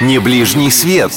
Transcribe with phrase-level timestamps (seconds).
[0.00, 1.12] Не ближний свет.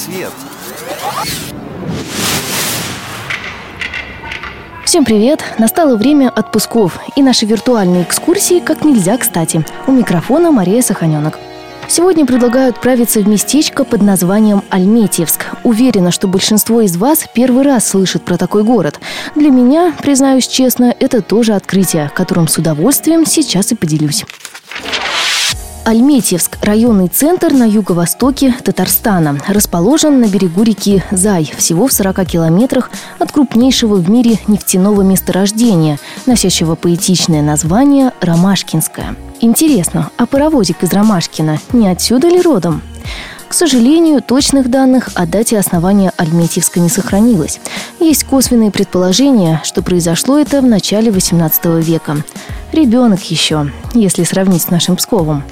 [4.83, 5.41] Всем привет!
[5.57, 9.65] Настало время отпусков и наши виртуальные экскурсии как нельзя кстати.
[9.87, 11.39] У микрофона Мария Саханенок.
[11.87, 15.45] Сегодня предлагаю отправиться в местечко под названием Альметьевск.
[15.63, 18.99] Уверена, что большинство из вас первый раз слышит про такой город.
[19.35, 24.25] Для меня, признаюсь честно, это тоже открытие, которым с удовольствием сейчас и поделюсь.
[25.85, 29.37] Альметьевск– районный центр на юго-востоке Татарстана.
[29.47, 35.99] Расположен на берегу реки Зай, всего в 40 километрах от крупнейшего в мире нефтяного месторождения,
[36.25, 39.15] носящего поэтичное название Ромашкинское.
[39.41, 42.81] Интересно, а паровозик из Ромашкина не отсюда ли родом?
[43.49, 47.59] К сожалению, точных данных о дате основания Альметьевска не сохранилось.
[47.99, 52.23] Есть косвенные предположения, что произошло это в начале XVIII века.
[52.71, 55.43] Ребенок еще, если сравнить с нашим Псковом.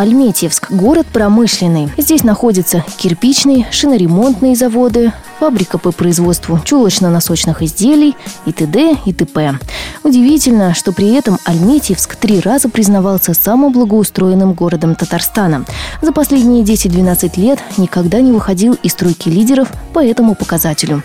[0.00, 1.90] Альметьевск– город промышленный.
[1.98, 8.96] Здесь находятся кирпичные, шиноремонтные заводы, фабрика по производству чулочно-носочных изделий и т.д.
[9.04, 9.58] и т.п.
[10.02, 15.66] Удивительно, что при этом Альметьевск три раза признавался самым благоустроенным городом Татарстана.
[16.00, 21.02] За последние 10-12 лет никогда не выходил из тройки лидеров по этому показателю.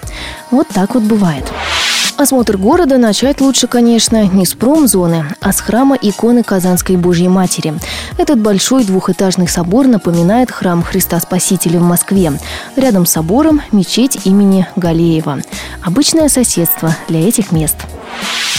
[0.52, 1.52] Вот так вот бывает.
[2.18, 7.74] Осмотр города начать лучше, конечно, не с промзоны, а с храма иконы Казанской Божьей Матери.
[8.18, 12.32] Этот большой двухэтажный собор напоминает храм Христа Спасителя в Москве.
[12.78, 15.40] Рядом с собором мечеть имени Галеева.
[15.84, 17.76] Обычное соседство для этих мест.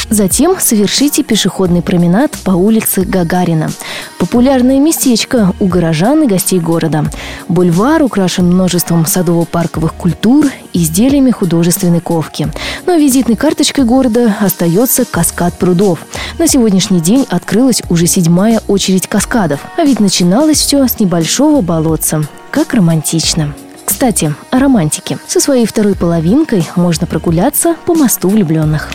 [0.09, 3.71] Затем совершите пешеходный променад по улице Гагарина.
[4.19, 7.05] Популярное местечко у горожан и гостей города.
[7.49, 12.49] Бульвар украшен множеством садово-парковых культур, изделиями художественной ковки.
[12.87, 15.99] Но визитной карточкой города остается каскад прудов.
[16.39, 19.61] На сегодняшний день открылась уже седьмая очередь каскадов.
[19.77, 22.23] А ведь начиналось все с небольшого болотца.
[22.53, 23.55] Как романтично.
[23.85, 25.19] Кстати, о романтике.
[25.27, 28.91] Со своей второй половинкой можно прогуляться по мосту влюбленных.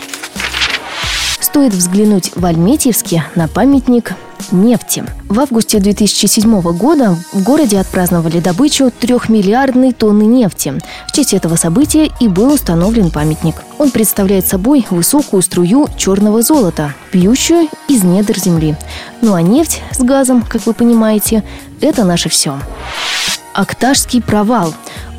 [1.40, 4.14] Стоит взглянуть в Альметьевске на памятник
[4.50, 5.04] нефти.
[5.28, 10.74] В августе 2007 года в городе отпраздновали добычу трехмиллиардной тонны нефти.
[11.06, 13.54] В честь этого события и был установлен памятник.
[13.78, 18.76] Он представляет собой высокую струю черного золота, пьющую из недр земли.
[19.20, 21.44] Ну а нефть с газом, как вы понимаете,
[21.80, 22.58] это наше все.
[23.54, 24.74] Акташский провал.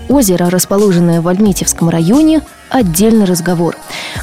[0.09, 3.77] Озеро, расположенное в Альметьевском районе, отдельный разговор.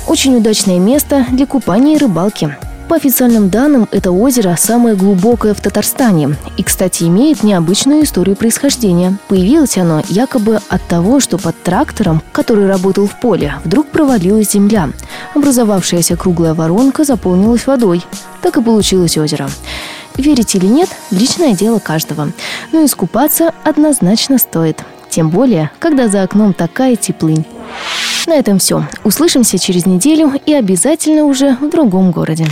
[0.06, 2.56] Очень удачное место для купания и рыбалки.
[2.90, 9.16] По официальным данным, это озеро самое глубокое в Татарстане и, кстати, имеет необычную историю происхождения.
[9.28, 14.90] Появилось оно якобы от того, что под трактором, который работал в поле, вдруг провалилась земля.
[15.36, 18.02] Образовавшаяся круглая воронка заполнилась водой.
[18.42, 19.48] Так и получилось озеро.
[20.16, 22.32] Верить или нет– личное дело каждого.
[22.72, 24.82] Но искупаться однозначно стоит.
[25.08, 27.46] Тем более, когда за окном такая теплынь.
[28.26, 28.84] На этом все.
[29.04, 32.48] Услышимся через неделю и обязательно уже в другом городе.